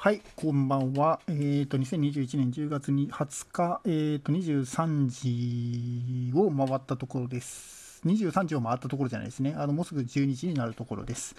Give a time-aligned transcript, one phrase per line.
[0.00, 1.18] はい、こんばんは。
[1.26, 8.00] えっ、ー、と、2021年10月に20日、えっ、ー、と、23時を回ったところです。
[8.06, 9.56] 23時を回ったところじゃないですね。
[9.58, 11.34] あの、もうすぐ12時になるところです。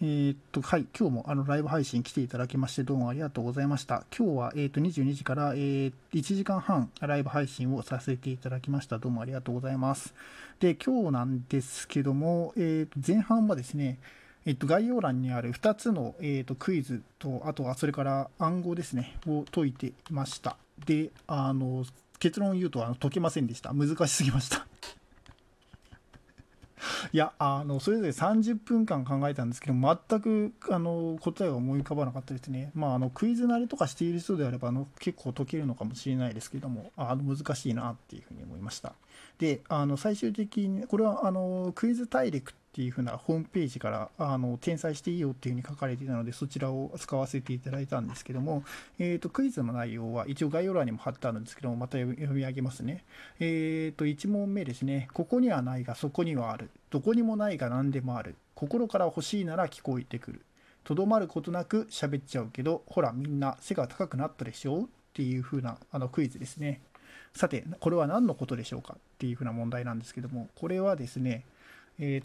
[0.00, 4.04] えっ、ー、と、はい、今日もあの、ライブ配信来ていただきまして、どうもありがとうございました。
[4.16, 8.98] 今日は、えっ、と、22時から、えー、1時間半、ライブ配信をさせていただきました。
[8.98, 10.14] どうもありがとうございます。
[10.60, 13.98] で、今日なんですけども、えっ、と、前半はですね、
[14.46, 20.56] えっと、概要欄にある2つの、えっと、クイズと、あとはそれから暗号ですね、を解いていました。
[20.86, 21.84] で、あの、
[22.18, 23.72] 結論を言うとあの解けませんでした。
[23.72, 24.66] 難しすぎました
[27.12, 32.70] いや、あの、それぞれ30分間考えたんですけど、全く、あの、答えが思い浮かばなかったですね。
[32.74, 38.92] まあ、あの、クイズ慣れとかしている人であれば、あの、結構解けるのかもしれないですけども、あの、難しいなっていうふうに思いました。
[39.38, 48.64] で、あの、最終的に、これは、あの、クイズ大陸っていうふうなホームページからあの転載していいよっていうふうに書かれていたのでそちらを使わせていただいたんですけども、
[48.98, 53.04] えー、とクイズの内容は一応概要欄にも貼ってあるんですけどもまた読み上げますね。
[53.38, 55.08] えー、と1問目ですね。
[55.12, 56.68] ここにはないがそこにはある。
[56.90, 58.34] どこにもないが何でもある。
[58.56, 60.40] 心から欲しいなら聞こえてくる。
[60.82, 64.82] とどまることなく喋っちゃうけどほらみんな背が高くなったでしょ？
[64.82, 66.80] っていうふうなあのクイズですね。
[67.34, 68.94] さて、これは何のことでしょうか？
[68.96, 71.44] っていうふうな問題なんですけども、これはですね、
[71.98, 72.20] え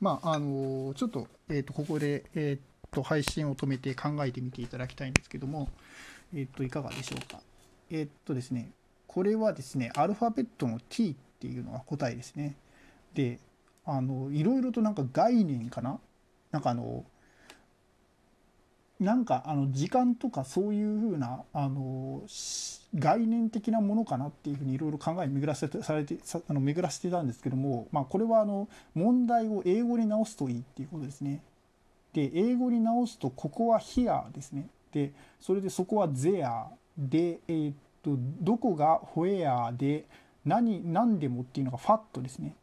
[0.00, 5.68] まあ、あのちょっと、え、ー、と、ここで、え、ー、と、配信を止めて考えてみていただきたいんですけども、
[6.34, 7.40] えっ、と、いかがでしょうか。
[7.90, 8.70] えっとですね、
[9.06, 12.56] これはですね、アルファベットの t っていうのが答えですね。
[13.14, 13.38] で、
[13.84, 16.00] あの、いろいろとなんか概念かな？
[16.50, 17.04] なんかあの、
[19.00, 22.22] なんかあの時間とかそういうふうなあの
[22.94, 31.42] 概念的なものかなっていうふうにいろいろ考え巡らせてされてあの巡らせてたんですけども、まあ、これはあの問題を英語に直すといいっていうことですね。
[32.12, 34.68] で英語に直すとここは here ですね。
[34.92, 40.04] でそれでそこは there で、えー、っとどこが where で
[40.44, 42.54] 何何でもっていうのが fat ですね。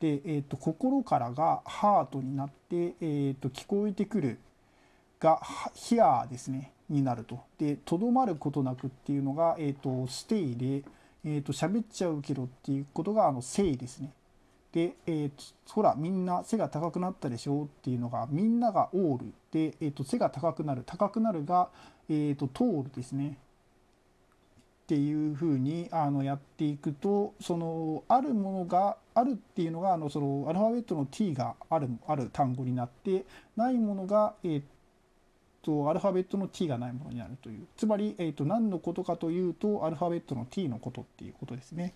[0.00, 4.38] で、えー、っと心からがハートになって、えー、っと聞こえてくる
[5.20, 5.38] が
[5.74, 7.40] here ですねになると。
[7.58, 10.84] でとどまることなくっていうのが、えーと、stay で、
[11.24, 14.12] えーと、喋っちゃうけどっていうことがあの say ですね。
[14.72, 19.18] で、えーと、ほらみんな背が高くなったでしょっていうのがみんなが all
[19.52, 21.68] で、えー、と背が高くなる高くなるが、
[22.08, 23.38] えー、と tall ですね。
[24.84, 33.24] っていうふうにあのやっていくとそのあるものがあるっていうのがあのそのアルファベットの t があるある単語になって
[33.56, 34.62] ないものが、えー、
[35.62, 41.94] とアルファベットの t がないものになるというつまり、えー、と何のことかというとアルファベットの t のことっていうことですね。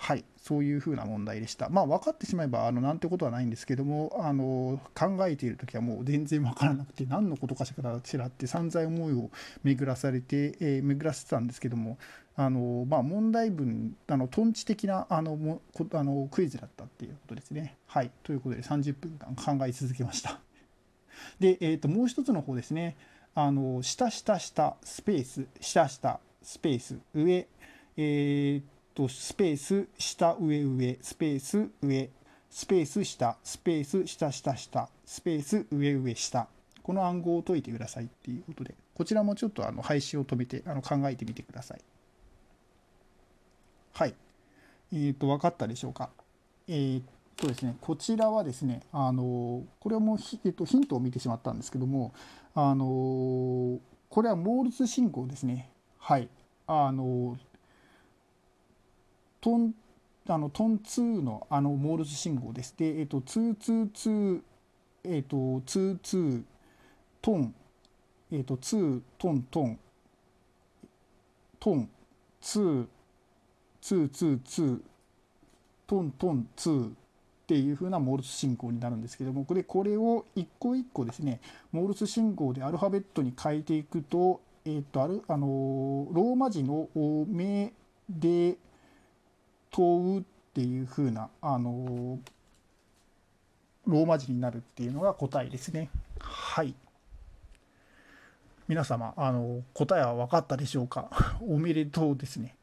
[0.00, 1.68] はい、そういうふうな問題でした。
[1.68, 9.30] まあ、分かってしまえば、あのなんてことはないんですけども、あの考えているときはもう全然分からなくて、何のことかしらしらって散々思いを
[9.64, 11.98] 巡らされて、えー、巡らせてたんですけども、
[12.36, 15.60] あのまあ、問題文、あのトンチ的なあのも
[15.92, 17.76] あのクイズだったっていうことですね。
[17.86, 20.38] はい、ということで30分間考え続けました。
[21.40, 22.96] で、えー、ともう一つの方ですね、
[23.34, 25.46] あの下下下スペース。
[25.60, 26.98] 下下スペース。
[27.14, 27.46] 上、
[27.96, 28.62] えー、
[28.94, 30.98] とスペース下上上。
[31.00, 32.10] スペース上。
[32.50, 33.36] スペース下。
[33.44, 34.88] スペース下下下。
[35.04, 36.48] スペース上上下。
[36.82, 38.74] この暗号を解いてくださいっていうことで。
[38.94, 41.80] こちらもちょっとあの配信を止めてあの考えてみてください。
[43.92, 44.14] はい。
[44.92, 46.10] えっ、ー、と分かったでしょうか？
[46.66, 47.02] えー、
[47.38, 52.12] とですね、こちらはですね、あのこれはもう、えっと、ヒントを見てしまったんですけども、
[52.54, 53.78] あの
[54.10, 55.70] これはモールス信号ですね。
[55.98, 56.28] はい。
[56.66, 57.38] あの
[59.40, 59.74] トン
[60.26, 62.74] あのトン2のあのモールス信号です。
[62.76, 64.42] で、えっと、222、
[65.04, 66.42] えっと、22
[67.22, 67.54] トン、
[68.32, 69.78] えっと、2トントン、
[71.60, 71.88] トン、
[72.42, 72.86] 2、
[73.80, 74.80] 222、
[75.86, 76.92] トントン2、
[77.48, 81.40] っていう風なモールス信号になるんですけどもこれこれを一個一個ですね
[81.72, 86.90] モールス信号でアルファベットに変えていくと,、えー、とあるあのローマ字の
[87.26, 87.72] 「目
[88.10, 88.58] で
[89.70, 92.18] 問う」っていう風なあの
[93.86, 95.88] ローマ字になるっていうのが答えですね。
[96.20, 96.74] はい
[98.68, 101.08] 皆様あの答えは分かったでしょうか？
[101.48, 102.57] おめでとうですね。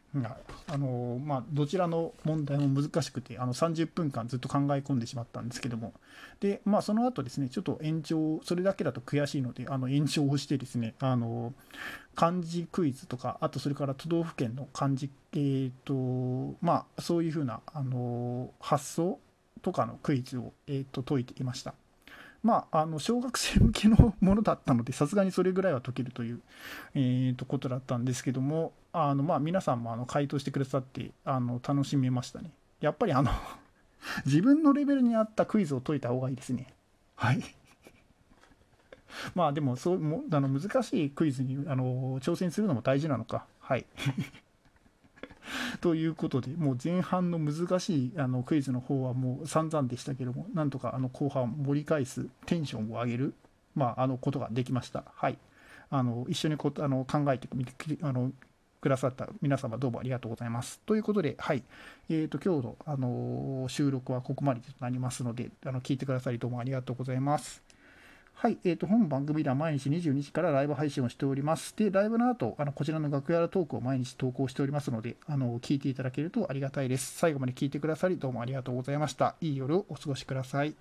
[0.68, 5.94] あのまあ、どちらの問題も難しくてあの30分間ずっと考え込んでしまったんですけども
[6.40, 11.54] で、まあ、その後ですねちょっと延長それだけだと悔しいのであの延長をしてですねあの
[12.16, 19.20] 漢字クイズとかあとそれから都道府県の漢字、えーとまあ、そういうふうなあの発想
[19.62, 21.74] とかのクイズを、えー、と解いていました。
[22.46, 26.42] まあ、あの小学生向けのものだったので、さすがにそれぐらいは解けるという、
[26.94, 32.52] えー、とことだったんですけども、あのまあ、皆さんもあの回答してくださってあの楽しめましたね。
[32.82, 33.32] やっぱりあの
[34.28, 36.68] 自分のレベルに合ったクイズを解いた方がいいですね。
[37.16, 37.44] はい。
[39.34, 43.48] まあでもそうもあの難しいクイズにあの挑戦するのも大事なのか。
[43.60, 43.88] はい。
[45.82, 53.34] ということで、もう前半の難しいあのクイズの方はもう散々でしたけども、なんとかあの後半盛り返す、テンションを上げる、
[53.76, 55.04] まあ、あのことができました。
[55.16, 55.38] はい。
[55.90, 58.32] あの一緒にこあの考えてみてあの
[58.82, 60.80] くださった皆様どうもありがとうございます。
[60.86, 61.64] ということで、はい。
[62.10, 67.65] えーと、今日の、あの収録はここまでとなりますので、あの聞いてくださりどうもありがとうございます。
[68.38, 71.74] はい、えーと、本番組では毎日22時からライブ配信をしております。
[71.78, 77.18] で、ライブの後、あのこちらの楽屋トークを毎日投稿しておりますので、あの聞いていただけるとありがたいです。
[77.18, 79.36] 最後まで聞いてくださり、どうもありがとうございました。
[79.40, 80.76] いい夜をお過ごしください。